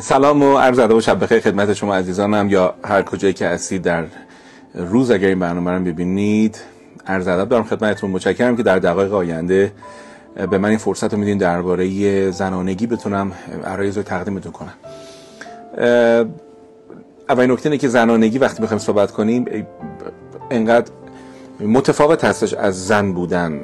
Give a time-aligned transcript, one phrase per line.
[0.00, 3.82] سلام و عرض ادب و شب بخیر خدمت شما عزیزانم یا هر کجایی که هستید
[3.82, 4.04] در
[4.74, 6.60] روز اگر این برنامه رو ببینید
[7.06, 8.10] عرض ادب دارم خدمتتون.
[8.10, 9.72] متشکرم که در دقایق آینده
[10.50, 13.32] به من این فرصت رو میدین درباره زنانگی بتونم
[13.64, 14.74] عرایض رو تقدیمتون کنم.
[17.28, 19.66] اولین نکته اینه که زنانگی وقتی بخوایم صحبت کنیم
[20.50, 20.90] انقدر
[21.60, 23.60] متفاوت هستش از زن بودن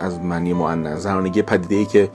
[0.00, 0.98] از معنی مؤنث.
[0.98, 2.08] زنانگی پدیده ای که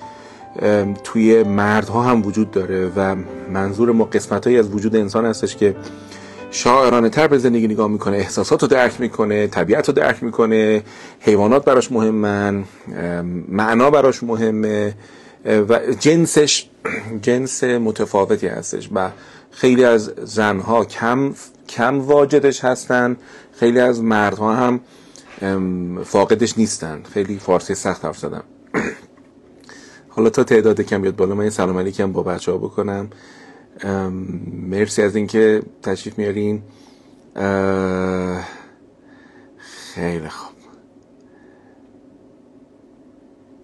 [1.04, 3.16] توی مردها هم وجود داره و
[3.54, 5.76] منظور ما قسمت از وجود انسان هستش که
[6.52, 10.84] شاعرانه تر به زندگی نگاه می‌کنه احساسات رو درک می‌کنه طبیعت رو درک می‌کنه
[11.20, 12.64] حیوانات براش مهمن
[13.48, 14.94] معنا براش مهمه
[15.46, 16.70] و جنسش
[17.22, 19.10] جنس متفاوتی هستش و
[19.52, 21.34] خیلی از زنها کم
[21.70, 23.18] کم واجدش هستن
[23.60, 24.80] خیلی از مردها هم
[26.04, 27.04] فاقدش نیستن.
[27.14, 28.44] خیلی فارسی سخت حرف زدم.
[30.14, 33.10] حالا تا تعداد کم بیاد بالا من این سلام علیکم با بچه ها بکنم
[34.54, 36.64] مرسی از اینکه تشریف میارین.
[39.58, 40.56] خیلی خوب.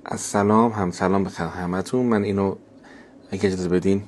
[0.06, 2.06] از سلام هم سلام به همتون.
[2.06, 2.56] من اینو
[3.32, 4.04] اگه اجازه بدین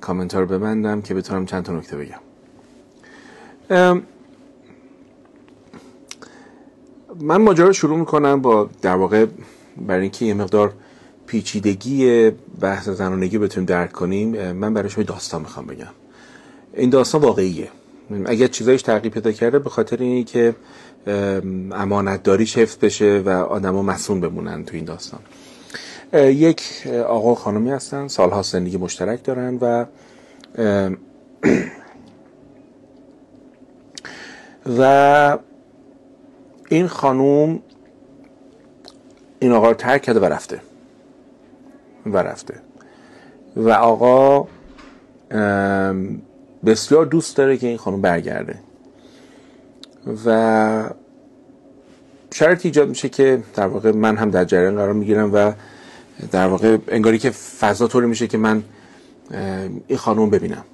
[0.00, 2.20] کامنت رو ببندم که بتونم چند تا نکته بگم.
[7.20, 9.26] من ماجرا شروع می‌کنم با در واقع
[9.86, 10.74] برای اینکه یه مقدار
[11.26, 12.30] پیچیدگی
[12.60, 15.86] بحث زنانگی بتونیم درک کنیم من برای شما داستان می‌خوام بگم.
[16.74, 17.68] این داستان واقعیه.
[18.26, 20.54] اگر چیزایش تغییر پیدا کرده به خاطر اینی که
[21.72, 25.20] امانت داریش حفظ بشه و آدما مسئول بمونن تو این داستان.
[26.12, 26.62] یک
[27.08, 29.84] آقا و خانمی هستن سالها زندگی مشترک دارن و
[34.78, 35.38] و
[36.68, 37.60] این خانوم
[39.38, 40.60] این آقا رو ترک کرده و رفته.
[42.06, 42.54] و رفته.
[43.56, 44.48] و آقا
[46.64, 48.58] بسیار دوست داره که این خانم برگرده.
[50.26, 50.90] و
[52.34, 55.52] شرط ایجاد میشه که در واقع من هم در جریان قرار می‌گیرم و
[56.32, 58.62] در واقع انگاری که فضا طوری میشه که من
[59.86, 60.64] این خانم ببینم.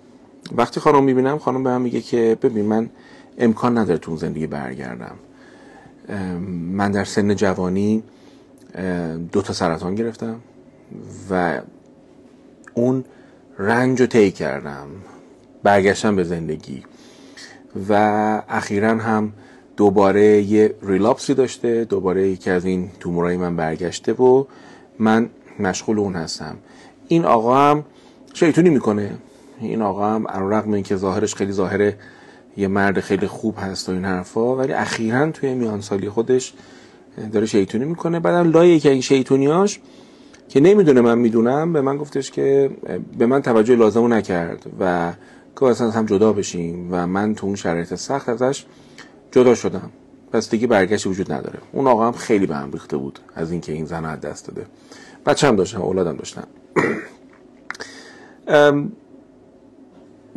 [0.57, 2.91] وقتی خانم می‌بینم خانم به هم میگه که ببین من
[3.39, 5.15] امکان نداره تو زندگی برگردم.
[6.51, 8.03] من در سن جوانی
[9.33, 10.37] دو تا سرطان گرفتم.
[11.31, 11.61] و
[12.75, 13.05] اون
[13.59, 14.87] رنج رو طی کردم
[15.63, 16.83] برگشتم به زندگی.
[17.89, 17.93] و
[18.49, 19.33] اخیرا هم
[19.77, 24.45] دوباره یه ریلاپسی داشته دوباره یکی از این تومورای من برگشته و
[24.99, 26.57] من مشغول اون هستم.
[27.09, 27.85] این آقا هم
[28.35, 29.11] شیطونی می‌کنه.
[29.61, 31.93] این آقا هم رقم این که ظاهرش خیلی ظاهر
[32.57, 36.53] یه مرد خیلی خوب هست و این حرفا ولی اخیرا توی میان سالی خودش
[37.33, 38.21] داره شیطونی می‌کنه.
[38.21, 39.81] بعدم لایه که این شیطونیاش
[40.51, 42.71] که نمی‌دونه من می‌دونم به من گفتش که
[43.19, 45.13] به من توجه لازمو نکرد و
[45.57, 48.65] که اصلا هم جدا بشیم و من تو اون شرایط سخت ازش
[49.31, 49.91] جدا شدم.
[50.33, 51.59] پس دیگه برگشت وجود نداره.
[51.73, 54.67] اون آقا هم خیلی به هم ریخته بود از اینکه این زن از دست داده.
[55.27, 56.47] بچه هم داشتم اولادم داشتم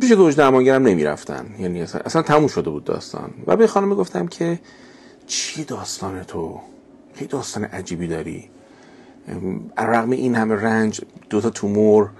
[0.00, 1.46] پیش دوج درمانگرم نمی‌رفتن.
[1.58, 3.30] یعنی اصلا, اصلا تموم شده بود داستان.
[3.46, 4.58] و به خانم گفتم که
[5.26, 6.60] چی داستان تو؟
[7.14, 8.50] خیلی داستان عجیبی داری؟
[9.78, 12.10] رغم این همه رنج دو تا تومور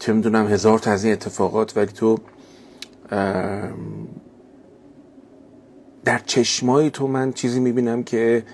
[0.00, 2.18] چه می‌دونم هزار تا از این اتفاقات ولی تو
[6.04, 8.44] در چشمای تو من چیزی می‌بینم که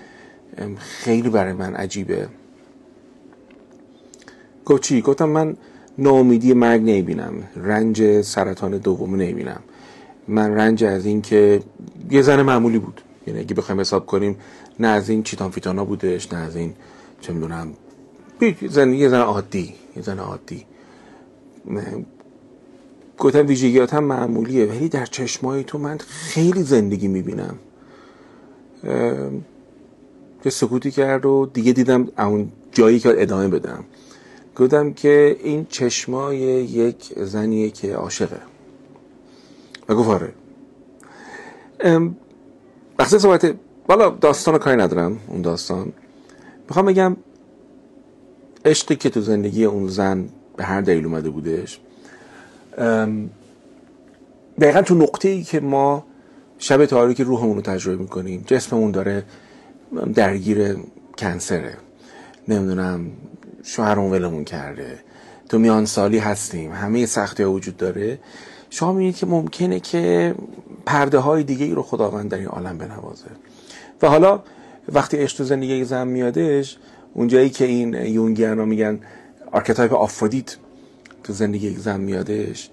[0.77, 2.27] خیلی برای من عجیبه.
[4.65, 5.57] گفت چی؟ گفتم من
[5.97, 7.33] ناامیدی مرگ نمی‌بینم.
[7.55, 9.59] رنج سرطان دوم نمی‌بینم.
[10.27, 11.61] من رنج از این که
[12.11, 13.01] یه زن معمولی بود.
[13.27, 14.37] یعنی اگه بخوایم حساب کنیم
[14.79, 16.73] نه از این چیتان فیتانا بودش نه از این
[17.21, 17.73] چه می‌دونم
[18.69, 20.65] زن یه زن عادی یه زن عادی.
[23.17, 27.55] گفتم ویژگیات هم معمولیه ولی در چشمای تو من خیلی زندگی می‌بینم.
[30.45, 33.83] یه سکوتی کرد و دیگه دیدم اون جایی که ادامه بدم.
[34.55, 38.41] گفتم که این چشمای یک زنیه که عاشقه.
[39.89, 40.33] و گفت آره
[42.99, 43.55] وقتی صحبت
[43.87, 45.93] بالا داستان کاری ندارم اون داستان.
[46.67, 47.17] می‌خوام بگم
[48.65, 51.79] عشقی که تو زندگی اون زن به هر دلیل اومده بودش
[54.59, 56.05] دقیقا تو نقطه ای که ما
[56.57, 59.23] شب تاریک روحمون رو تجربه می‌کنیم جسممون داره
[60.13, 60.77] درگیر
[61.17, 61.77] کنسره
[62.47, 63.11] نمی‌دونم
[63.63, 64.99] شوهرمون ولمون کرده
[65.49, 68.19] تو میان سالی هستیم همه سختی ها وجود داره.
[68.69, 70.35] شما می‌بینید که ممکنه که
[70.85, 73.25] پرده های دیگه ای رو خداوند در این عالم بنوازه.
[74.01, 74.43] و حالا
[74.93, 76.77] وقتی عشق تو زندگی زن میادش
[77.13, 78.99] اونجایی که این یونگیان میگن
[79.51, 80.57] archetype آفرودیت
[81.23, 82.69] تو زندگی یک زن میادش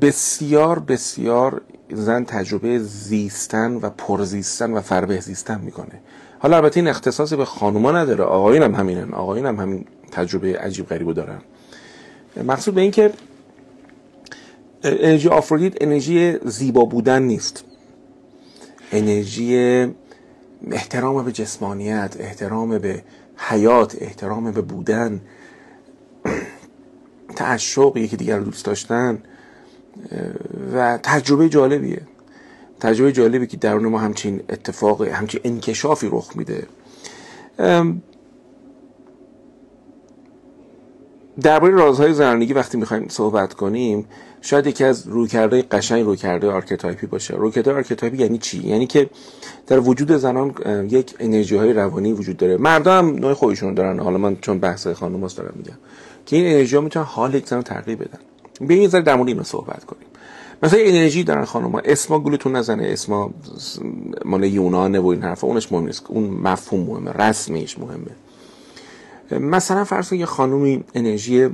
[0.00, 1.60] بسیار بسیار
[1.92, 6.00] زن تجربه زیستن و پرزیستن و فربه زیستن می‌کنه.
[6.38, 8.24] حالا البته این اختصاصی به خانوما نداره.
[8.24, 9.14] آقایون هم همینن.
[9.14, 11.40] آقایون هم همین تجربه عجیب غریبو دارن.
[12.44, 13.12] مقصود به این که
[14.82, 17.64] انرژی آفرودیت انرژی زیبا بودن نیست.
[18.92, 19.86] انرژی
[20.70, 23.02] احترام به جسمانیت احترام به
[23.36, 25.20] حیات احترام به بودن.
[27.36, 29.18] تعشق یکی دیگر رو دوست داشتن
[30.72, 32.02] و تجربه جالبیه.
[32.80, 36.66] تجربه جالبی که درون ما همچین اتفاق همچین انکشافی رخ میده.
[41.42, 44.04] درباره رازهای زنانگی وقتی می‌خوایم صحبت کنیم
[44.40, 47.34] شاید یکی از رویکردهای قشنگ رویکرد archetype ی باشه.
[47.34, 49.10] رویکرد archetype ی یعنی چی؟ یعنی که
[49.66, 50.54] در وجود زنان
[50.90, 52.56] یک انرژی های روانی وجود داره.
[52.56, 54.00] مردا هم نوع خودشون دارن.
[54.00, 55.78] حالا من چون بحث خانم دارم میگم.
[56.26, 58.18] که این انرژی ها می‌تونن حال یک زن تغییر بدن.
[58.60, 60.06] بیاین یه ذره در مورد صحبت کنیم.
[60.62, 61.80] مثلا انرژی دارن خانم ها.
[61.84, 62.84] اسما گولتون نزنه.
[62.84, 63.30] اسما
[64.24, 65.46] مال یونانه و این حرفا.
[65.46, 66.04] اونش مهم نیست.
[66.08, 67.10] اون مفهوم مهمه.
[67.10, 68.10] رسمیش مهمه.
[69.30, 71.48] مثلا فرض یه خانومی انرژی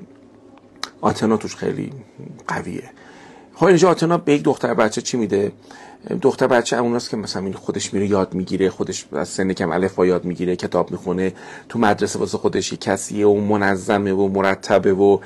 [1.00, 1.92] آتنا توش خیلی
[2.48, 2.90] قویه.
[3.54, 5.52] خب انرژی آتنا به یک دختر بچه چی میده؟
[6.22, 10.24] دختر بچه اوناست که مثلا خودش میره یاد می‌گیره خودش از سن کم الف یاد
[10.24, 11.32] می‌گیره کتاب می‌خونه
[11.69, 15.19] تو مدرسه واسه خودش کسیه و منظمه و مرتبه و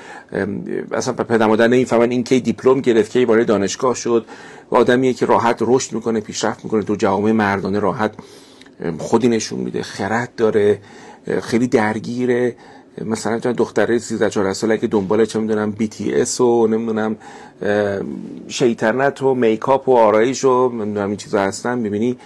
[0.92, 4.26] اصلا پدر مادر نمی‌فهمن این کی دیپلم گرفت کی وارد دانشگاه شد.
[4.70, 8.12] و آدمیه که راحت رشد می‌کنه پیشرفت می‌کنه تو جوامع مردانه راحت
[8.98, 10.80] خودی نشون میده خرد داره.
[11.42, 12.56] خیلی درگیره
[13.04, 17.16] مثلا دختره 13 14 ساله که دنبال چه می‌دونم BTS و نمی‌دونم
[18.48, 22.16] شیطنت و makeup و آرایش و نمی‌دونم این چیزا هستن می‌بینی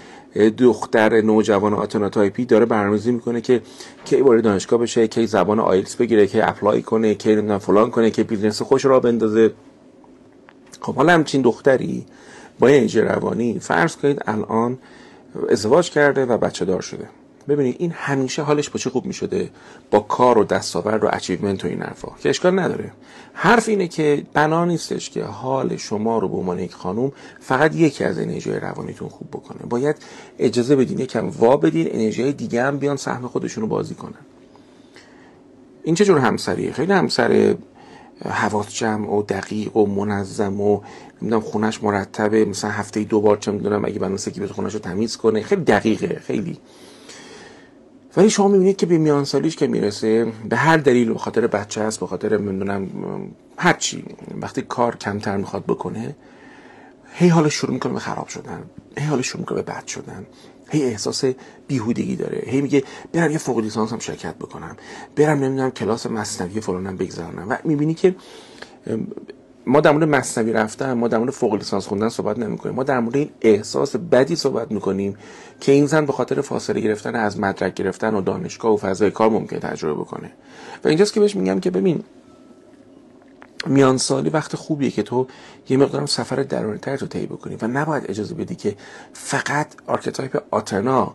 [0.58, 3.62] دختر نوجوان آتناتایپی داره برنامه‌ریزی می‌کنه که
[4.04, 8.10] کی وارد دانشگاه بشه کی زبان آیلتس بگیره کی apply کنه کی نمی‌دونم فلان کنه
[8.10, 9.50] کی business خودش راه بندازه.
[10.80, 12.06] خب حالا همچین دختری
[12.58, 14.78] با این روانی فرض کنید الان
[15.48, 17.08] ازدواج کرده و بچه دار شده.
[17.48, 19.50] ببینید این همیشه حالش با چه خوب می‌شده؟
[19.90, 22.08] با کار و دستاورد و اچیومنت و این حرفا.
[22.22, 22.92] که اشکال نداره.
[23.32, 28.04] حرف اینه که بنا نیستش که حال شما رو به عنوان یک خانوم فقط یکی
[28.04, 29.58] از انرژی روانیتون خوب بکنه.
[29.68, 29.96] باید
[30.38, 34.14] اجازه بدین یکم وا بدین انرژی دیگه هم بیان سهم خودشون رو بازی کنن.
[35.82, 37.56] این چه جور همسریه؟ خیلی همسر
[38.24, 40.80] حواس جمع و دقیق و منظم و
[41.22, 42.44] نمی‌دونم خونش مرتبه.
[42.44, 45.42] مثلا هفته دو بار چه می‌دونم اگه بنوسه که خونش رو تمیز کنه.
[45.42, 46.58] خیلی دقیقه خیلی.
[48.16, 51.80] ولی شما می‌بینید که به میان سالیش که می‌رسه به هر دلیل به خاطر بچه
[51.80, 52.88] است به خاطر می‌دونم
[53.56, 54.04] هر چی.
[54.40, 56.16] وقتی کار کمتر می‌خواد بکنه
[57.12, 58.62] هی حالش شروع می‌کنه به خراب شدن
[58.98, 60.26] هی حالش شروع می‌کنه به بد شدن
[60.68, 61.24] هی احساس
[61.68, 64.76] بیهودگی داره هی میگه برم یه فوق لیسانس هم شرکت بکنم
[65.16, 67.46] برم نمی‌دونم کلاس مصنوی فلانم بگذارم.
[67.48, 68.14] و می‌بینی که
[69.66, 72.82] ما در مورد مثنوی رفتن ما در مورد فوق لیسانس خوندن صحبت نمی کنیم ما
[72.82, 75.16] در مورد این احساس بدی صحبت می‌کنیم
[75.60, 79.30] که این زن به خاطر فاصله گرفتن از مدرک گرفتن و دانشگاه و فضای کار
[79.30, 80.30] ممکن تجربه بکنه.
[80.84, 82.04] و اینجاست که بهش میگم که ببین
[83.66, 85.26] میان سالی وقت خوبیه که تو
[85.68, 88.76] یه مقدارم سفر درونی تر تو طی بکنی و نباید اجازه بدی که
[89.12, 91.14] فقط آرکتایپ آتنا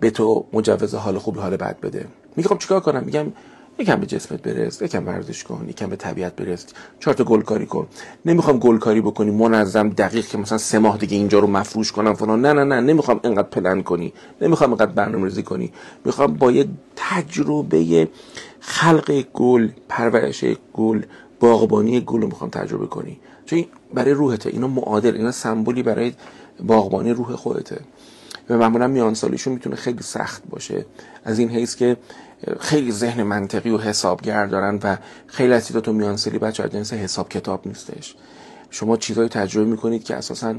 [0.00, 2.06] به تو مجوز حال خوبی حال بد بده.
[2.36, 3.32] میگم چیکار کنم؟ میگم
[3.78, 6.66] یکم به جسمت برس یکم ورزش کن یکم به طبیعت برس.
[7.00, 7.86] چهار تا گلکاری کن.
[8.24, 12.46] نمی‌خوام گلکاری بکنی منظم دقیق که مثلا سه ماه دیگه اینجا رو مفروش کنم فلان.
[12.46, 14.12] نه نه نه نمی‌خوام اینقدر پلن کنی.
[14.40, 15.72] نمی‌خوام اینقدر برنامه‌ریزی کنی.
[16.04, 18.08] می‌خوام با یه تجربه
[18.60, 21.02] خلق گل پرورش گل
[21.40, 23.20] باغبانی گل رو می‌خوام تجربه کنی.
[23.46, 24.50] چون برای روحته.
[24.50, 26.12] اینا معادل اینا سمبولی برای
[26.60, 27.80] باغبانی روح خودته.
[28.50, 30.86] و معمولا میان سالیشون می‌تونه خیلی سخت باشه.
[31.24, 31.96] از این حیث که
[32.60, 37.28] خیلی ذهن منطقی و حسابگر دارن و خیلی از تو میان بچه از جنس حساب
[37.28, 38.14] کتاب نیستش.
[38.70, 40.54] شما چیزایی تجربه می‌کنید که اساسا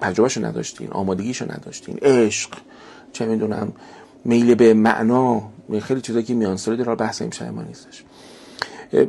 [0.00, 1.98] تجربهشو نداشتین آمادگیشو نداشتین.
[2.02, 2.50] عشق
[3.12, 3.72] چه می‌دونم
[4.24, 5.42] میل به معنا
[5.82, 8.04] خیلی چیزایی که میان سالی داره بحث این ما نیستش.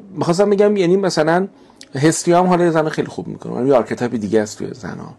[0.10, 1.48] می‌خواستم بگم یعنی مثلا
[1.96, 3.68] هستیا هم حالا زن خیلی خوب می‌کنه.
[3.68, 5.14] یه آرکتایپ دیگه است توی زنا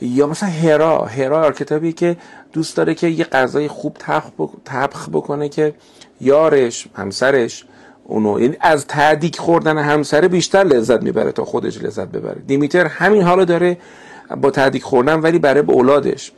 [0.00, 2.16] یا مثلا هرا هرا آرکتایپی که
[2.52, 3.96] دوست داره که یه غذای خوب
[4.64, 5.74] طبخ بکنه که
[6.20, 7.64] یارش همسرش
[8.04, 12.42] اونو یعنی از تغذیه کردن همسره بیشتر لذت می‌بره تا خودش لذت ببره.
[12.46, 13.78] دیمیتر همین حالو داره
[14.40, 16.32] با تغذیه کردن ولی برای به اولادش.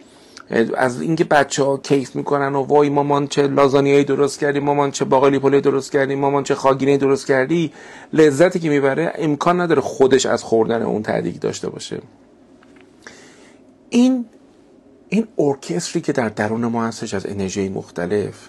[0.77, 5.05] از اینکه بچه ها کیف می‌کنن و وای مامان چه لازانیایی درست کردی مامان چه
[5.05, 7.73] باقالی پلو درست کردی مامان چه خاگینه درست کردی
[8.13, 12.01] لذتی که می‌بره امکان نداره خودش از خوردن اون تغذیه داشته باشه.
[13.93, 14.27] این
[15.09, 18.49] این ارکستری که در درون ما هستش از انرژی مختلف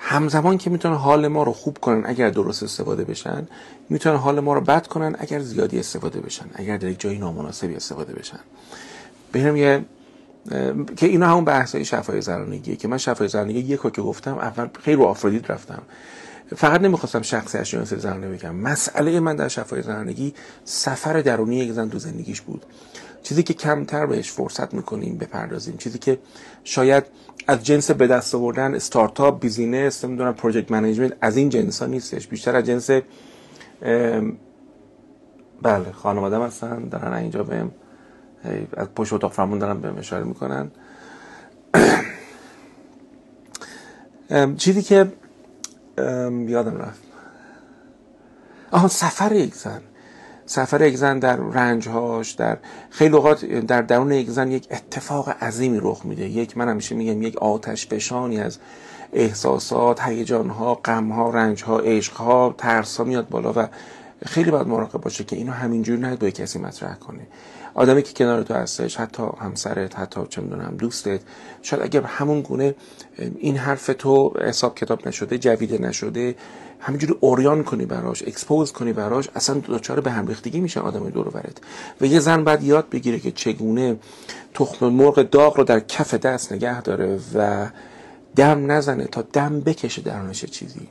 [0.00, 3.48] همزمان که می‌تونن حال ما رو خوب کنن اگر درست استفاده بشن
[3.88, 7.74] می‌تونن حال ما رو بد کنن اگر زیادی استفاده بشن اگر در یک جایی نامناسبی
[7.76, 8.40] استفاده بشن.
[9.34, 9.84] ببینم یه
[10.96, 14.68] که اینا همون بحث های شفای زنانگیه که من شفای زنانگی یک که گفتم اول
[14.82, 15.82] خیلی رو آفرودیت رفتم.
[16.56, 18.56] فقط نمی‌خواستم شخصی شناسی زنانه بگم.
[18.56, 20.34] مسئله من در شفای زنانگی
[20.64, 22.62] سفر درونی یک زن تو زندگیش بود.
[23.22, 26.18] چیزی که کمتر بهش فرصت می‌کنیم بپردازیم چیزی که
[26.64, 27.04] شاید
[27.46, 32.26] از جنس به دست آوردن استارتاپ business نمی‌دونم project management از این جنس ها نیستش
[32.26, 32.90] بیشتر از جنس
[35.62, 37.70] بله خانواده هستن دارن اینجا بهم
[38.76, 40.70] از پشت اتاق فرمون دارن بهم اشاره می‌کنن.
[44.56, 45.12] چیزی که
[46.46, 47.02] یادم رفت.
[48.70, 49.80] آها سفر یک زن.
[50.50, 52.58] سفر یک زن در رنجهاش در
[52.90, 56.28] خیلی اوقات در درون یک زن یک اتفاق عظیمی رخ میده.
[56.28, 58.58] یک من همیشه میگم یک آتش فشانی از
[59.12, 63.68] احساسات هیجانها غمها رنجها عشقها ترسها میاد بالا و
[64.26, 67.26] خیلی باید مراقب باشه که اینو همینجوری نهید با کسی مطرح کنه.
[67.74, 71.20] آدمی که کنار تو هستش حتی همسرت حتی چه می‌دونم دوستت
[71.62, 72.74] شاید اگر همون گونه
[73.38, 76.34] این حرف تو حساب کتاب نشده جویده نشده
[76.80, 81.28] همینجوری اوریان کنی براش اکسپوز کنی براش اصلا دچار به هم ریختگی میشه آدم دور
[81.28, 81.60] برد
[82.00, 83.96] و یه زن بعد یاد بگیره که چگونه
[84.54, 87.66] تخم مرغ داغ رو در کف دست نگه داره و
[88.36, 90.88] دم نزنه تا دم بکشه درونش چیزی.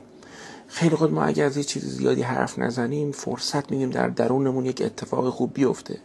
[0.68, 4.82] خیلی خود ما اگر از یه چیز زیادی حرف نزنیم فرصت میدیم در درونمون یک
[4.82, 5.98] اتفاق خوب بیفته.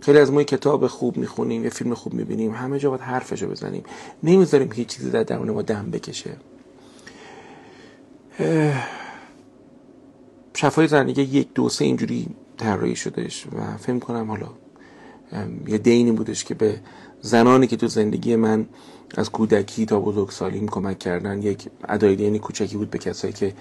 [0.00, 3.84] خیلی از ما کتاب خوب می‌خونیم یه فیلم خوب می‌بینیم همه جا باید حرفشو بزنیم.
[4.22, 6.30] نمی‌ذاریم که چیزی در درون ما دم بکشه.
[10.54, 14.48] شفای زندگی یک دو سه اینجوری طراحی شدهش و فکر کنم حالا
[15.66, 16.80] یه دینی بودش که به
[17.20, 18.66] زنانی که تو زندگی من
[19.16, 23.52] از کودکی تا بزرگسالیم کمک کردن یک ادای دینی کوچکی بود به کسایی که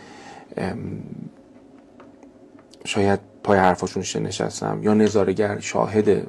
[2.85, 6.27] شاید پای حرفاشون نشستم یا نظارگر شاهد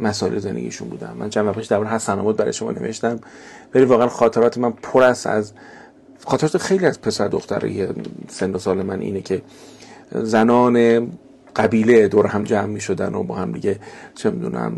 [0.00, 3.20] مسائل زندگیشون بودم من چند وقتش در حسن آباد برای شما نوشتم
[3.74, 5.52] ولی واقعا خاطرات من پر است از
[6.26, 7.86] خاطرات خیلی از پسر دختری
[8.28, 9.42] سن و سال من اینه که
[10.12, 11.08] زنان
[11.56, 13.78] قبیله دور هم جمع می شدن و با هم دیگه
[14.14, 14.72] چه می‌دونم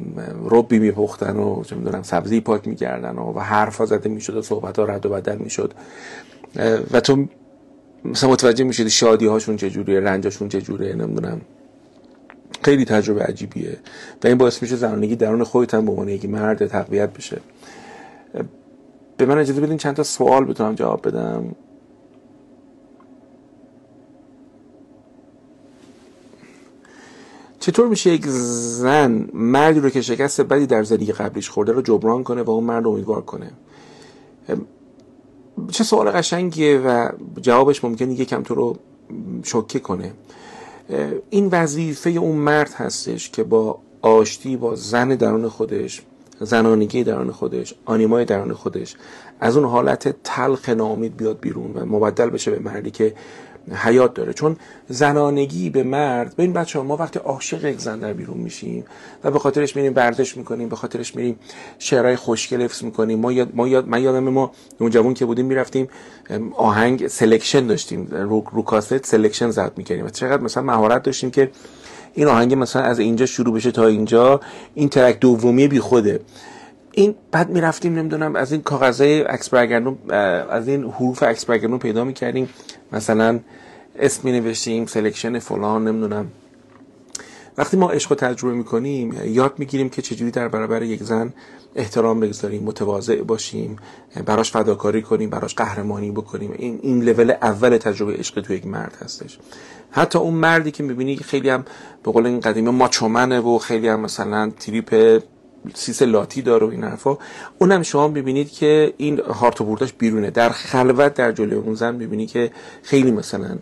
[0.50, 4.20] ربی می پختن و چه می‌دونم سبزی پاک می کردن و, و حرفا زده می
[4.20, 5.72] شد و صحبت ها رد و بدل می شد.
[6.90, 7.24] و تو
[8.04, 11.40] مثلا متوجه می شدی شادی هاشون چجوریه رنجاشون چجوریه نمی‌دونم.
[12.62, 13.78] خیلی تجربه عجیبیه.
[14.24, 17.40] و این باعث میشه زنانگی درون خودت هم به عنوان یک مرد تقویت بشه.
[19.16, 21.54] به من اجازه بدین چند تا سوال بتونم جواب بدم.
[27.60, 32.24] چطور میشه یک زن مردی رو که شکست بدی در زندگی قبلیش خورده رو جبران
[32.24, 33.50] کنه و اون مرد رو امیدوار کنه؟
[35.70, 37.08] چه سوال قشنگیه و
[37.40, 38.76] جوابش ممکنه یکم تو رو
[39.42, 40.12] شوکه کنه.
[41.30, 46.02] این وظیفه اون مرد هستش که با آشتی با زن درون خودش
[46.40, 48.96] زنانگی درون خودش آنیمای درون خودش.
[49.40, 53.14] از اون حالت تلخ نامید بیاد بیرون و مبدل بشه به مردی که
[53.74, 54.32] حیات داره.
[54.32, 54.56] چون
[54.88, 58.84] زنانگی به مرد این بچه ها ما وقتی عاشق یک زن در بیرون میشیم
[59.24, 61.38] و به خاطرش میریم ورزش می‌کنیم به خاطرش میریم
[61.78, 65.46] شعرهای خوشگل حفظ می‌کنیم ما یاد ما یاد من یادم ما اون جوون که بودیم
[65.46, 65.88] می‌رفتیم
[66.56, 70.06] آهنگ selection داشتیم رو, رو کاست selection زد می‌کردیم.
[70.06, 71.50] و چقدر مثلا مهارت داشتیم که
[72.14, 74.40] این آهنگ مثلا از اینجا شروع بشه تا اینجا
[74.74, 76.20] این ترک دومی بیخوده.
[76.92, 80.10] این بعد می‌رفتیم نمی‌دونم از این کاغذهای عکس برگردون
[80.50, 82.48] از این حروف عکس برگردون پیدا می‌کردیم.
[82.92, 83.40] مثلا
[83.98, 86.26] اسم می نوشتیم selection فلان نمی‌دونم.
[87.58, 91.32] وقتی ما عشق رو تجربه می‌کنیم یاد می‌گیریم که چجوری در برابر یک زن
[91.76, 93.76] احترام بگذاریم متواضع باشیم
[94.26, 96.54] براش فداکاری کنیم براش قهرمانی بکنیم.
[96.58, 99.38] این این لول اول تجربه عشق تو یک مرد هستش.
[99.90, 101.64] حتی اون مردی که می‌بینی خیلی هم
[102.04, 105.22] به قول این قدیمه ماچومنه و خیلی هم مثلا تریپ
[105.74, 107.18] سیس لاتی داره و این حرفا
[107.58, 110.30] اونم شما ببینید که این هارت و بیرونه.
[110.30, 112.50] در خلوت در جلوی اون زن ببینید که
[112.82, 113.58] خیلی مثلا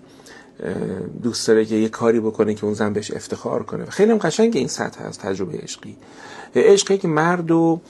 [1.22, 3.84] دوست داره که یه کاری بکنه که اون زن بهش افتخار کنه.
[3.84, 5.96] خیلی هم قشنگ این سطح از تجربه عشقی.
[6.54, 7.80] عشقی که مرد رو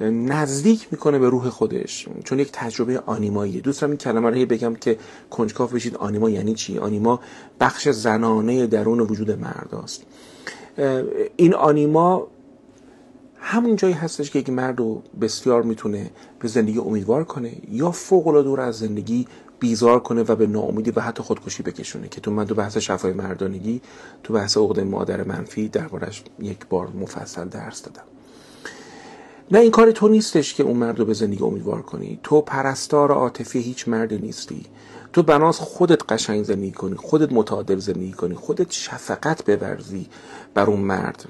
[0.00, 3.60] نزدیک می‌کنه به روح خودش چون یک تجربه آنیماییه.
[3.60, 4.98] دوست دارم این کلمه رو بگم که
[5.30, 7.20] کنجکاف بشید آنیما یعنی چی؟ آنیما
[7.60, 10.02] بخش زنانه درون وجود مرد است
[11.36, 12.26] این آنیما
[13.46, 18.26] همون جایی هستش که یک مرد رو بسیار می‌تونه به زندگی امیدوار کنه یا فوق
[18.26, 19.26] العاده از زندگی
[19.60, 22.08] بیزار کنه و به ناامیدی و حتی خودکشی بکشونه.
[22.08, 23.80] که تو من تو بحث شفای مردانگی
[24.22, 28.02] تو بحث عقد مادر منفی دربارش یک بار مفصل درس دادم.
[29.50, 32.20] نه این کار تو نیستش که اون مرد رو به زندگی امیدوار کنی.
[32.22, 34.66] تو پرستار عاطفی هیچ مردی نیستی.
[35.12, 40.06] تو بناس خودت قشنگ زندگی کنی خودت متعادل زندگی کنی خودت شفقت بورزی
[40.54, 41.24] بر اون مرد.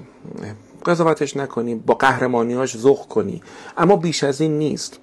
[0.85, 3.41] قضاوتش نکنی با قهرمانیاش ذوق کنی.
[3.77, 4.99] اما بیش از این نیست.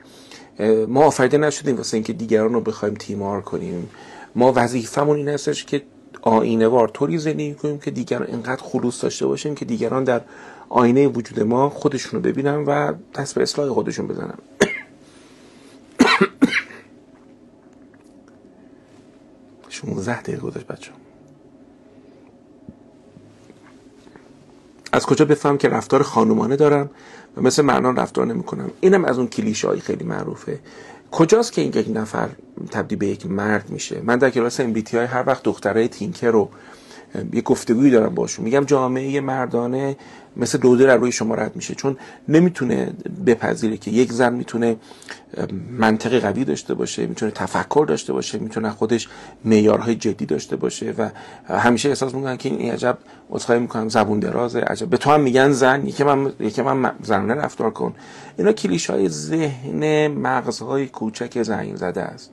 [0.88, 3.90] ما آفریده نشدیم واسه اینکه دیگران رو بخوایم تیمار کنیم.
[4.34, 5.82] ما وظیفمون این هستش که
[6.22, 10.20] آینه وار طوری زندگی کنیم که دیگران اینقدر خلوص داشته باشیم که دیگران در
[10.68, 14.38] آینه وجود ما خودشون رو ببینن و دست به اصلاح خودشون بزنن.
[19.68, 20.90] 16 دقیقه گذاشت بچه
[24.92, 26.90] از کجا بفهم که رفتار خانومانه دارم
[27.36, 30.58] و مثل مردان رفتار نمی کنم اینم از اون کلیشه های خیلی معروفه.
[31.10, 32.28] کجاست که این یک نفر
[32.70, 36.48] تبدیل به یک مرد میشه؟ من در کلاس های هر وقت دخترای تینکر رو
[37.32, 38.44] یه گفتگویی دارم باشون.
[38.44, 39.96] میگم جامعه مردانه
[40.36, 41.74] مثل دوده در روی شما رد میشه.
[41.74, 41.96] چون
[42.28, 42.92] نمی‌تونه
[43.26, 44.76] بپذیره که یک زن می‌تونه
[45.70, 49.08] منطقی قوی داشته باشه می‌تونه تفکر داشته باشه می‌تونه خودش
[49.44, 51.10] معیارهای جدی داشته باشه و
[51.48, 52.98] همیشه احساس می‌کنن که این عجب
[53.30, 54.86] عذرخواهی می‌کنم زبون درازه عجب.
[54.86, 57.94] به تو هم میگن زن یکی من یکی من زنانه رفتار کن.
[58.38, 62.30] اینا کلیشه‌های ذهن مغزهای کوچک زنگ زده است.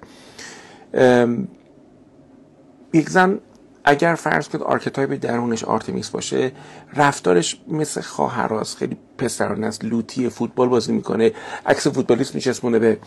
[2.93, 3.39] یک زن
[3.83, 6.51] اگر فرض کنید آرکتایپ درونش آرتمیس باشه
[6.95, 11.31] رفتارش مثل پسراست خیلی پسرانه است لوطی فوتبال بازی می‌کنه
[11.65, 12.97] عکس فوتبالیست میچسبونه به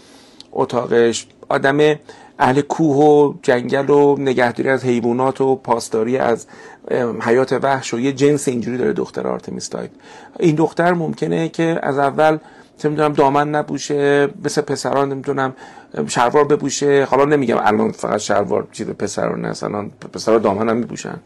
[0.53, 1.27] اتاقش.
[1.49, 1.99] آدم
[2.39, 6.47] اهل کوه و جنگل و نگهداری از حیوانات و پاسداری از
[7.21, 9.91] حیات وحش و یه جنس اینجوری داره دختر آرتمیس تایپ
[10.39, 12.39] این دختر ممکنه که از اول
[12.83, 15.55] چه می‌دونم دامن نپوشه مثل پسران نمی‌دونم
[16.07, 17.05] شلوار بپوشه.
[17.05, 21.17] حالا نمیگم الان فقط شلوار چیز پسران نه الان پسرا دامن هم میپوشن.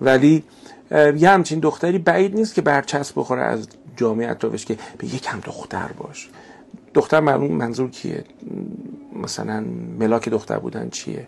[0.00, 0.44] ولی
[0.90, 5.90] یه همچین دختری بعید نیست که برچسب بخوره از جامعه اطرافش که به یکم دختر
[5.98, 6.28] باش.
[6.94, 8.24] دختر منظور کیه؟
[9.22, 9.64] مثلا
[9.98, 11.26] ملاک دختر بودن چیه؟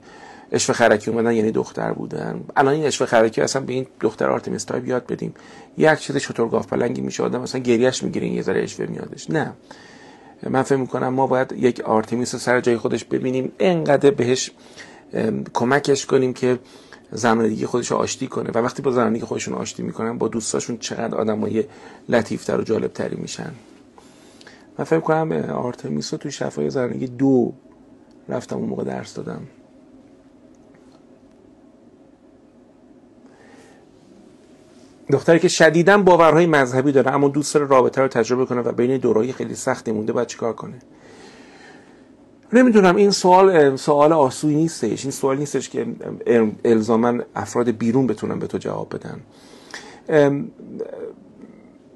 [0.53, 2.45] عشوه خرکی اومدن یعنی دختر بودن.
[2.57, 5.35] الان این عشوه خرکی اصلا به این دختر آرتمیس تایپ یاد بدیم.
[5.77, 9.31] یک چیز گاو پلنگی میشه آدم مثلا گریه‌ش می‌گیره یه ذره عشوه میادش.
[9.31, 9.53] نه.
[10.51, 14.51] من فکر می‌کنم ما باید یک آرتمیس سر جای خودش ببینیم انقدر بهش
[15.55, 16.59] کمکش کنیم که
[17.13, 18.51] زنانگی خودش آشتی کنه.
[18.51, 21.65] و وقتی با زنانگی خودشون آشتی می‌کنن با دوستاشون چقدر آدمای
[22.09, 23.53] لطیفتر و جالبتری میشن.
[24.79, 27.53] من فکر کنم آرتمیس رو توی شفای زنانگی دو
[28.29, 29.41] رفتم اون موقع درس دادم.
[35.11, 38.97] دختری که شدیدا باورهای مذهبی داره اما دوست داره رابطه رو تجربه کنه و بین
[38.97, 40.75] دورایی خیلی سختی مونده باید چیکار کنه؟
[42.53, 45.05] نمی‌دونم این سوال سوال آسوی نیستش.
[45.05, 45.87] این سوال نیستش که
[46.65, 49.21] الزاما افراد بیرون بتونن به تو جواب بدن.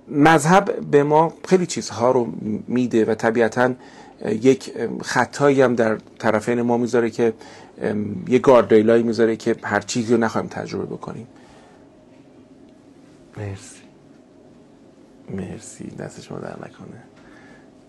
[0.08, 2.32] مذهب به ما خیلی چیزها رو
[2.68, 3.72] میده و طبیعتا
[4.26, 4.72] یک
[5.02, 7.32] خطایی هم در طرفین ما می‌ذاره که
[8.28, 11.26] یک گاردریلایی می‌ذاره که هر چیزی رو نخواهیم تجربه بکنیم.
[13.42, 13.80] مرسی.
[15.30, 15.86] مرسی.
[15.86, 17.02] دست شما در نکنه.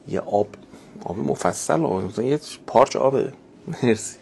[0.08, 0.48] یه آب
[1.06, 3.34] آب مفصل مثلا یه پارچ آبه.
[3.84, 4.18] مرسی.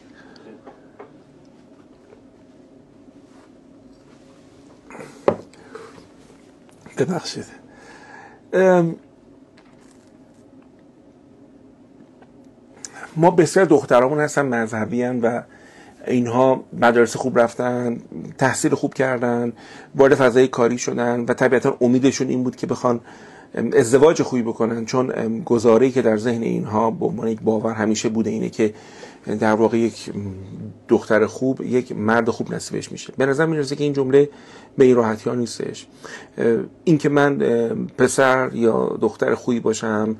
[6.97, 7.45] ببخشید.
[13.15, 15.41] ما بسیار دخترامون هستن مذهبی و
[16.07, 17.97] اینها مدرسه خوب رفتن
[18.37, 19.53] تحصیل خوب کردن
[19.95, 22.99] وارد فضای کاری شدن و طبیعتا امیدشون این بود که بخوان
[23.77, 24.85] ازدواج خوبی بکنن.
[24.85, 28.73] چون گزاره‌ای که در ذهن اینها به عنوان یک باور همیشه بوده اینه که
[29.39, 30.11] در واقع یک
[30.87, 33.13] دختر خوب یک مرد خوب نصیبش میشه.
[33.17, 34.29] به نظر می‌رسه که این جمله
[34.77, 35.87] به این راحتی ها نیستش.
[36.83, 37.37] این که من
[37.97, 40.15] پسر یا دختر خوبی باشم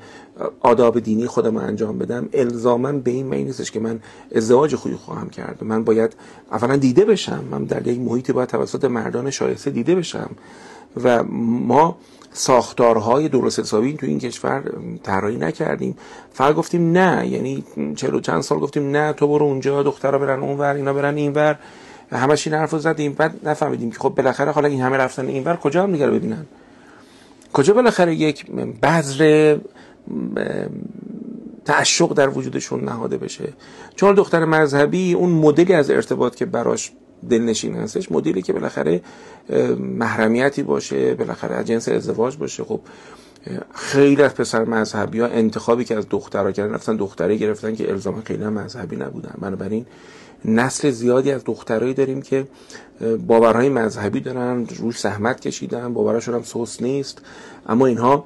[0.59, 3.99] آداب دینی خودم انجام بدم الزاما به این معنی نیستش که من
[4.35, 5.63] ازدواج خوبی خواهم کرد.
[5.63, 6.13] من باید
[6.51, 10.29] اولا دیده بشم من در یک محیطی باید توسط مردان شایسته دیده بشم
[11.03, 11.97] و ما
[12.33, 14.63] ساختارهای درست حسابی تو این کشور
[15.03, 15.97] طراحی نکردیم.
[16.33, 17.63] فقط گفتیم نه یعنی
[17.95, 21.57] چلو چند سال گفتیم نه تو برو اونجا دخترها برن اونور اینا برن اینور
[22.11, 25.83] همش این حرفو زدیم بعد نفهمیدیم که خب بالاخره حالا این همه رفتن اینور کجا
[25.83, 26.45] هم ببینن
[27.53, 28.51] کجا بالاخره یک
[28.83, 29.57] بذر
[31.65, 33.53] تعشق در وجودشون نهاده بشه.
[33.95, 36.91] چون دختر مذهبی اون مدلی از ارتباط که براش
[37.29, 39.01] دلنشین هستش مدلی که بالاخره
[39.79, 42.63] محرمیتی باشه بالاخره از جنس ازدواج باشه.
[42.63, 42.79] خب
[43.75, 48.21] خیلی از پسر مذهبی ها انتخابی که از دخترها کردن رفتن دختره گرفتن که الزاما
[48.25, 49.35] خیلی مذهبی نبودن.
[49.41, 49.85] بنابراین
[50.45, 52.47] نسل زیادی از دخترایی داریم که
[53.27, 57.21] باورهای مذهبی دارن روش زحمت کشیدن باوراشون هم سوس نیست.
[57.67, 58.25] اما اینها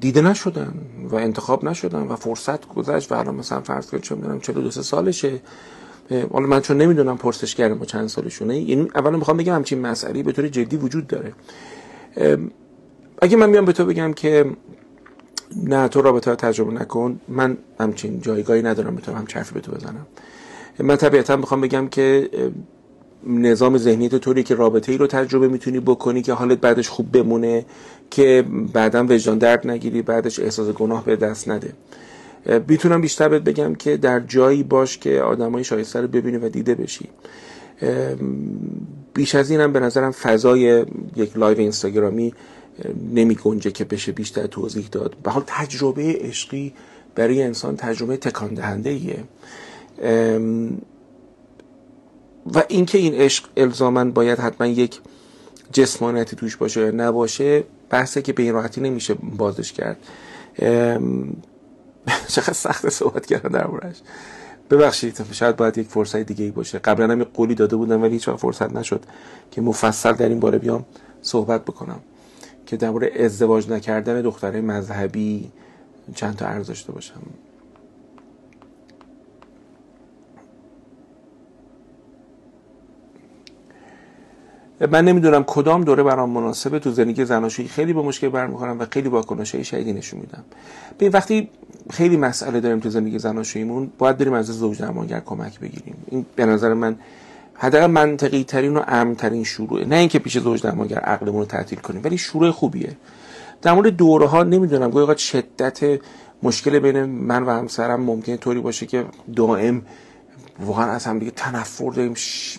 [0.00, 0.74] دیده نشدن
[1.10, 5.40] و انتخاب نشدن و فرصت گذشت و الان مثلا فرض کنید چه می‌دونم 42 سالشه.
[6.32, 10.22] حالا من چون نمی‌دونم پرسش کردم با چند سالشونه یعنی اولا می‌خوام بگم همچین مسئله
[10.22, 11.32] به طور جدی وجود داره.
[13.22, 14.56] اگه من میام به تو بگم که
[15.64, 20.06] نه تو رابطه تجربه نکن من همچین جایگاهی ندارم بتونم هم چرفی به تو بزنم.
[20.78, 22.30] من طبیعتا می‌خوام بگم که
[23.26, 27.12] نظام ذهنی تو طوری که رابطه ای رو تجربه می‌تونی بکنی که حالت بعدش خوب
[27.12, 27.64] بمونه
[28.10, 31.72] که بعدا وجدان درد نگیری بعدش احساس گناه بهت دست نده.
[32.68, 36.74] می‌تونم بیشتر بهت بگم که در جایی باش که آدمای شایسته رو ببینی و دیده
[36.74, 37.08] بشی.
[39.14, 42.34] بیش از اینم به نظرم فضای یک لایو اینستاگرامی
[43.14, 45.16] نمی گنجه که بشه بیشتر توضیح داد.
[45.22, 46.72] به هر حال تجربه عشقی
[47.14, 49.24] برای انسان تجربه تکان دهنده ایه
[52.54, 55.00] و اینکه این عشق الزاما باید حتما یک
[55.72, 59.96] جسمانیتی توش باشه یا نباشه بحثه که به این راحتی نمیشه بازش کرد.
[62.34, 63.96] چقدر سخت صحبت کردن در مورش
[64.70, 66.78] ببخشید شاید باید یک فرصت دیگه ای باشه.
[66.78, 69.04] قبلا هم قولی داده بودم ولی هیچ فرصت نشد
[69.50, 70.84] که مفصل در این باره بیام
[71.22, 72.00] صحبت بکنم.
[72.66, 75.52] که در ازدواج نکردن دختره مذهبی
[76.14, 77.20] چند تا عرض داشته باشم.
[84.80, 86.78] من نمی‌دونم کدام دوره برام مناسبه.
[86.78, 90.44] تو زندگی زناشویی خیلی با مشکل برمیخورم و خیلی واکنشای شدیدی نشون میدم.
[90.98, 91.48] ببین وقتی
[91.90, 95.96] خیلی مسئله داریم تو زندگی زناشوییمون باید بریم از زوج درمانگر کمک بگیریم.
[96.10, 96.96] این به نظر من
[97.54, 99.84] حداقل منطقی ترین و امن ترین شروعه.
[99.84, 102.96] نه اینکه پیش زوج درمانگر عقلمون رو تعطیل کنیم ولی شروع خوبیه.
[103.62, 106.00] در مورد دوره ها نمی‌دونم گاهی شدت
[106.42, 109.04] مشکل بین من و همسرم ممکنه طوری باشه که
[109.36, 109.82] دائم
[110.60, 112.12] واقعا از هم دیگه تنفر داریم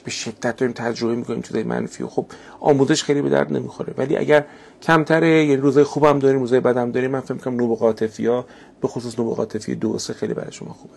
[0.04, 2.04] به شدت داریم تجربه می‌کنیم چیزای منفی.
[2.04, 2.26] و خب
[2.60, 3.94] آموزش خیلی به درد نمی‌خوره.
[3.98, 4.46] ولی اگر
[4.82, 8.46] کمتره یعنی روزای خوبم داریم روزای بدم داریم من فکر می‌کنم نوبه عاطفی ها
[8.82, 10.94] به خصوص نوبه عاطفی دو سه خیلی برای شما خوبه.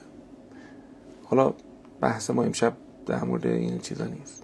[1.24, 1.54] حالا
[2.00, 2.72] بحث ما امشب
[3.06, 4.42] در مورد این چیزا نیست.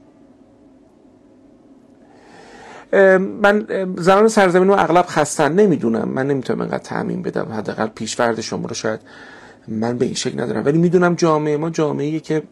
[3.42, 3.66] من
[3.98, 6.08] زنان سرزمین رو اغلب خستن نمی‌دونم.
[6.08, 7.52] من نمی‌تونم انقدر تعمین بدم.
[7.52, 9.00] حداقل پیشورد شما رو شاید
[9.68, 10.64] من به این شکل ندارم.
[10.64, 12.42] ولی می‌دونم جامعه ما جامعه که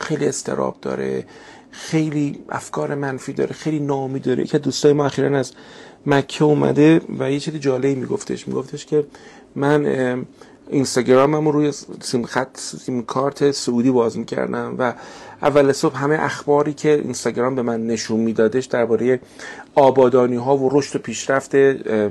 [0.00, 1.24] خیلی استراب داره
[1.70, 4.44] خیلی افکار منفی داره خیلی نامی داره.
[4.44, 5.52] که دوستای ما اخیرا از
[6.06, 8.48] مکه اومده و یه چیز جالبی میگفتش.
[8.48, 9.04] میگفتش که
[9.56, 9.86] من
[10.70, 14.92] اینستاگرامم روی سیم خط سیم کارت سعودی باز می‌کردم و
[15.42, 19.20] اول صبح همه اخباری که اینستاگرام به من نشون میدادش درباره
[19.74, 21.50] آبادانی ها و رشد و پیشرفت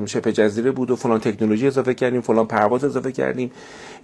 [0.05, 3.51] شبه جزیره بود و فلان تکنولوژی اضافه کردیم فلان پرواز اضافه کردیم.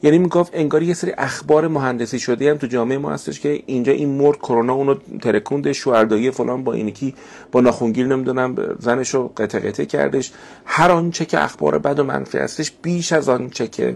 [0.04, 3.92] یعنی می‌گفت انگار یه سری اخبار مهندسی شده هم تو جامعه ما هستش که اینجا
[3.92, 7.16] این مرد کرونا اونو ترکوند شوهردایی فلان با اینکی
[7.52, 10.32] با ناخونگیر نمی‌دونم زنش رو قطع کردش.
[10.66, 13.96] هر آنچه که اخبار بد و منفی هستش بیش از آنچه که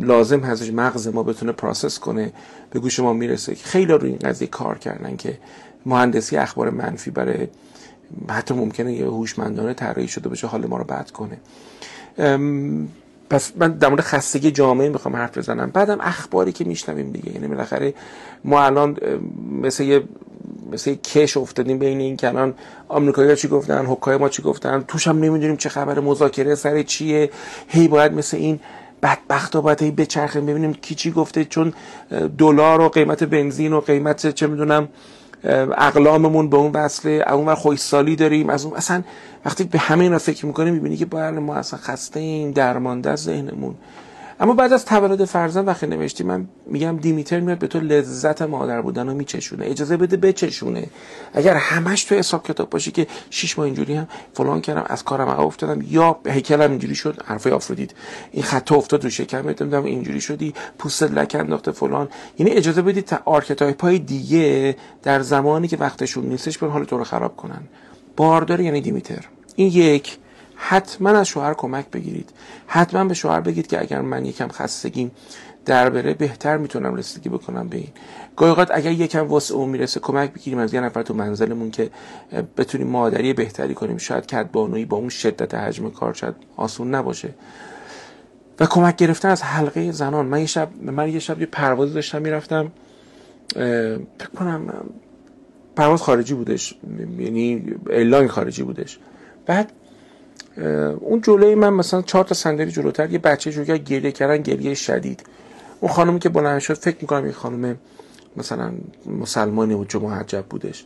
[0.00, 2.32] لازم هستش مغز ما بتونه پروسس کنه
[2.70, 3.54] به گوش ما می‌رسه.
[3.54, 5.38] خیلی روی این قضیه کار کردن که
[5.86, 7.48] مهندسی اخبار منفی برای
[8.28, 11.38] حتی ممکنه یه هوشمندانه طراحی شده باشه حال ما رو بد کنه.
[13.30, 15.70] پس من در مورد خستگی جامعه می‌خوام حرف بزنم.
[15.70, 17.32] بعدم اخباری که میشنویم دیگه.
[17.32, 17.94] یعنی بالاخره
[18.44, 18.96] ما الان
[19.62, 20.02] مثل یه
[20.72, 22.54] مثل کش افتادیم بین این کنان
[22.88, 24.84] آمریکایی‌ها چی گفتن حکای ما چی گفتن.
[24.88, 27.30] توش هم نمی‌دونیم چه خبر مذاکره سر چیه.
[27.68, 28.60] هی باید مثل این
[29.02, 30.46] بدبخت و باید بچرخیم.
[30.46, 31.72] ببینیم کی چی گفته چون
[32.38, 34.88] دلار و قیمت بنزین و قیمت چه می‌دونم
[35.78, 39.02] اقلاممون به اون وصله اون خویسالی داریم از اون اصلا
[39.44, 43.74] وقتی به همه اینا فکر می‌کنیم می‌بینی که باید ما اصلا خسته ایم درمانده ذهنمون.
[44.40, 48.82] اما بعد از تولد فرزند وقتی نوشتی من میگم دیمیتر میاد به تو لذت مادر
[48.82, 50.86] بودن رو میچشونه اجازه بده بچشونه.
[51.34, 55.28] اگر همش تو حساب کتاب باشی که شش ماه اینجوری هم فلان کردم از کارم
[55.28, 57.90] افتادم یا هیکلم اینجوری شد حرفای آفرودیت.
[58.32, 62.08] این خط افتاد رو شکم نمی‌دونم اینجوری شدی پوست لک انداخته فلان.
[62.38, 67.04] یعنی اجازه بدید تا آرکتایپ های دیگه در زمانی که وقتشون نیستش حال تو رو
[67.04, 67.60] خراب کنن.
[68.16, 69.24] باردار یعنی دیمیتر.
[69.56, 70.18] این یک.
[70.60, 72.30] حتما از شوهر کمک بگیرید.
[72.66, 75.10] حتما به شوهر بگید که اگر من یکم خستگیم
[75.66, 77.88] در بره بهتر می‌تونم رسیدگی بکنم به این.
[78.36, 81.90] گاهی اگر یکم واسه اون می‌رسه کمک بگیریم از یه نفر تو منزلمون که
[82.56, 83.96] بتونیم مادری بهتری کنیم.
[83.98, 87.34] شاید کدبانویی با اون شدت حجم کار شاید آسون نباشه.
[88.60, 90.26] و کمک گرفتن از حلقه زنان.
[90.26, 92.72] من یه شب من یه شب یه پرواز داشتم می‌رفتم
[94.18, 94.74] فکر کنم
[95.76, 96.74] پرواز خارجی بودش.
[97.18, 98.98] یعنی ایرلاین خارجی بودش.
[99.46, 99.72] بعد
[101.00, 105.22] اون جلوی من مثلا چهار تا صندلی جلوتر یه بچه‌ای گریه کردن گریه شدید.
[105.80, 107.78] اون خانمی که بلند شد فکر می‌کنم یه خانم
[108.36, 108.72] مثلا
[109.06, 110.84] مسلمانی و جمعه عجب بودش.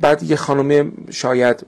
[0.00, 1.66] بعد یه خانم شاید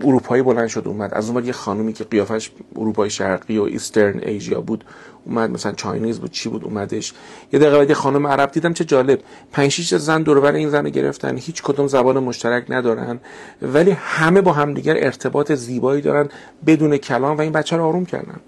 [0.00, 1.14] اروپایی بلند شد اومد.
[1.14, 4.84] از اون یه خانومی که قیافش اروپای شرقی و ایسترن ایژیا بود
[5.24, 5.50] اومد.
[5.50, 7.12] مثلا چاینیز بود چی بود اومدش.
[7.52, 9.20] یه دقیقه بعد خانم عرب دیدم چه جالب.
[9.52, 11.36] پنج شش زن دور این زن رو گرفتن.
[11.36, 13.20] هیچ کدوم زبان مشترک ندارن.
[13.62, 16.28] ولی همه با همدیگر ارتباط زیبایی دارن
[16.66, 18.40] بدون کلام و این بچه رو آروم کردن.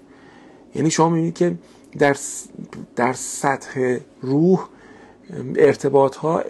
[0.75, 1.55] یعنی شما می‌بینید که
[1.99, 2.15] در
[2.95, 4.67] در سطح روح
[5.55, 6.43] ارتباط ها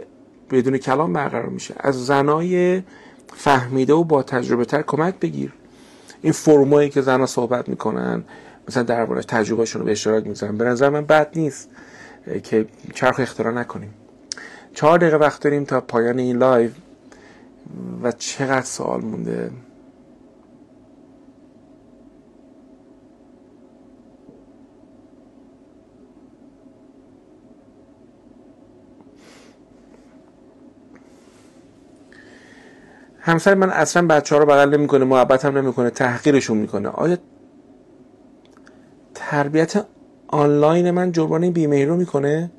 [0.51, 1.73] بدون کلام برقرار میشه.
[1.77, 2.81] از زنای
[3.33, 5.53] فهمیده و با تجربه تر کمک بگیر.
[6.21, 8.23] این فرومایی که زنها صحبت می‌کنن
[8.67, 11.69] مثلا درباره تجربهشون رو به اشتراک می‌ذارن به نظر من بد نیست
[12.43, 13.93] که چرخ اختراع نکنیم.
[14.73, 16.71] چهار دقیقه وقت داریم تا پایان این لایو
[18.03, 19.51] و چقدر سوال مونده.
[33.29, 36.89] همسر من اصلا بچه ها رو بغل نمی‌کنه محبت هم نمی‌کنه تحقیرشون می‌کنه.
[36.89, 37.17] آیا
[39.15, 39.85] تربیت
[40.27, 42.51] آنلاین من جبران این بیمهی رو می‌کنه؟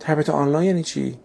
[0.00, 1.18] تربیت آنلاین یعنی چی؟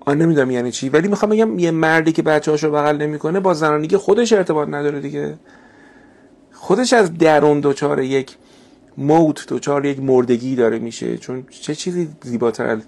[0.00, 3.54] آن نمی‌دونم یعنی چی ولی می‌خوام بگم یه مردی که بچه هاشو بغل نمی‌کنه با
[3.86, 5.34] که خودش ارتباط نداره دیگه.
[6.52, 8.36] خودش از درون دوچار یک
[8.98, 11.16] موت دوچار یک مردگی داره میشه.
[11.18, 12.78] چون چه چیزی زیباتر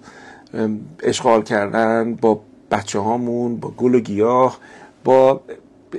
[1.02, 4.58] اشغال کردن با بچه هامون با گل و گیاه
[5.04, 5.40] با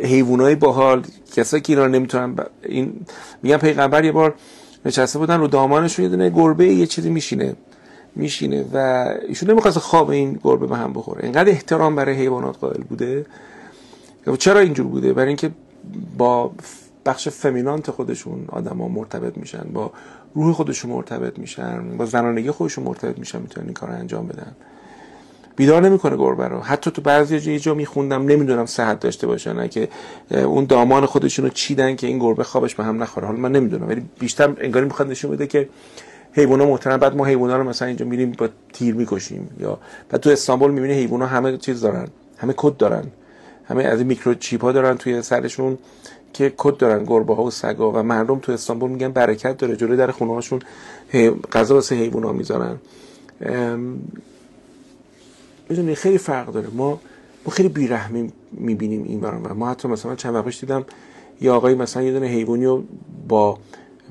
[0.03, 1.03] حیوانای باحال
[1.35, 2.41] کسایی که اینا نمی‌تونن ب...
[2.63, 2.93] این
[3.43, 4.33] میگن پیغمبر یه بار
[4.85, 7.55] نشسته بودن رو دامانشون یه دونه گربه یه چیزی میشینه
[8.15, 11.23] میشینه و ایشون نمی‌خواست خواب این گربه به هم بخوره.
[11.23, 13.25] اینقدر احترام برای حیوانات قائل بوده.
[14.39, 15.51] چرا اینجور بوده؟ برای اینکه
[16.17, 16.51] با
[17.05, 19.91] بخش فمینانت خودشون آدما مرتبط میشن با
[20.35, 24.51] روح خودشون مرتبط میشن با زنانگی خودشون مرتبط میشن می‌تونن این کار انجام بدن.
[25.55, 26.59] بیدار نمی‌کنه گربه رو.
[26.59, 29.89] حتی تو بعضی جا جا میخوندم نمی‌دونم صحت داشته باشه نه که
[30.31, 33.27] اون دامان خودشون رو چیدن که این گربه خوابش به هم نخوره.
[33.27, 35.69] حالا من نمی‌دونم ولی بیشتر انگاری می‌خواد نشون بده که
[36.33, 39.77] حیونا محترم بعد ما حیونا رو مثلا اینجا میریم با تیر می‌کشیم یا
[40.09, 43.03] بعد تو استانبول می‌بینی حیونا همه چیز دارن همه کد دارن
[43.65, 45.77] همه از میکروچیپ ها دارن توی سرشون.
[46.33, 49.97] که کد دارن گربه ها و سگا و مردم تو استانبول میگن برکت داره جلوی
[49.97, 50.59] در خونه هاشون
[51.51, 52.77] غذا واسه حیونا می‌ذارن.
[55.69, 56.67] می‌دونی خیلی فرق داره.
[56.67, 56.99] ما
[57.45, 60.85] ما خیلی بیرحمی می‌بینیم این برام ما حتی مثلا چند وقت دیدم
[61.41, 62.83] یه آقایی مثلا یه دونه حیوانی رو
[63.27, 63.57] با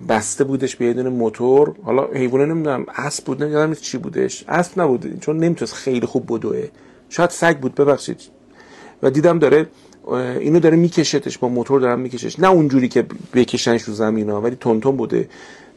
[0.08, 1.74] بسته بودش به یه دونه موتور.
[1.82, 4.44] حالا حیوانه نمی‌دونم اسب بود نمی‌دونم چی بودش.
[4.48, 6.68] اسب نبود چون نمی‌تونست خیلی خوب بدوه.
[7.08, 8.20] شاید سگ بود ببخشید.
[9.02, 9.66] و دیدم داره
[10.14, 12.38] اینو داره میکشتش با موتور دارم میکشش.
[12.38, 15.28] نه اونجوری که بکشنش رو زمین ها ولی تونتون بوده.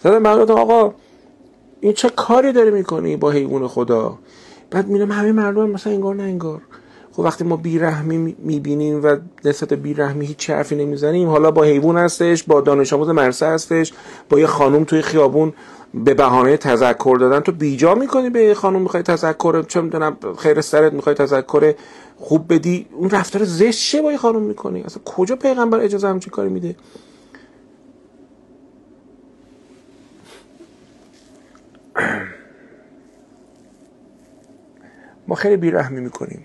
[0.03, 0.93] زدم من آقا
[1.81, 4.17] این چه کاری داره می‌کنی با حیوان خدا؟
[4.71, 6.61] بعد میرم همه مردم مثلا انگار نه انگار.
[7.11, 12.43] خب وقتی ما بیرحمی می‌بینیم و نسبت بیرحمی هیچ حرفی نمی‌زنیم حالا با حیوان هستش
[12.43, 13.93] با دانش آموز مرسه هستش
[14.29, 15.53] با یه خانم توی خیابون
[15.93, 17.39] به بهانه تذکر دادن.
[17.39, 21.73] تو بیجا می‌کنی به خانم می‌خوای تذکر چه می‌دونم خیر سرت می‌خوای تذکر
[22.17, 26.49] خوب بدی؟ اون رفتار زشت چه با خانم می‌کنی؟ اصلا کجا پیغمبر اجازه همچین کاری
[26.49, 26.75] میده؟
[35.27, 36.43] ما خیلی بیرحمی می‌کنیم.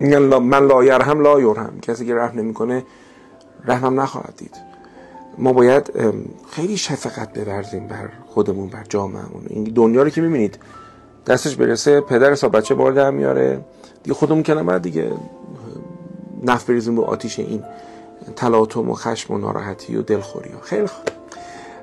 [0.00, 1.80] من لا یرحم لا یرحم.
[1.82, 2.84] کسی که رحم نمی‌کنه
[3.64, 4.73] رحمم نخواهد دید.
[5.38, 5.92] ما باید
[6.50, 9.42] خیلی شفقت ببرزیم بر خودمون بر جامعهمون.
[9.46, 10.58] این دنیا رو که می‌بینید
[11.26, 13.64] دستش برسه پدر حساب بچه بار در میاره.
[14.02, 15.12] دیگه خودمون بعد دیگه
[16.42, 17.62] نف بریزیم رو آتیش این
[18.36, 20.60] تلاطم و خشم و ناراحتی و دلخوری ها.
[20.60, 21.08] خیلی خوب.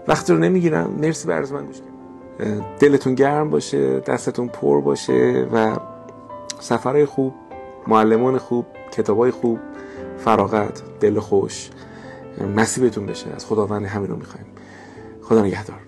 [0.07, 0.89] وقت رو نمی‌گیرم.
[1.01, 1.75] مرسی بر من گوش
[2.79, 5.77] دلتون گرم باشه دستتون پر باشه و
[6.59, 7.33] سفرهای خوب
[7.87, 9.59] معلمان خوب کتابای خوب
[10.17, 11.69] فراغت دل خوش.
[12.55, 13.29] نصیبتون بشه.
[13.35, 14.45] از خداوند همین رو می‌خوایم.
[15.21, 15.79] خدا نگهدار.